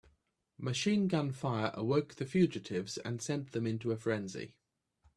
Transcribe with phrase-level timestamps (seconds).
[0.57, 4.55] Machine gun fire awoke the fugitives and sent them into a frenzy.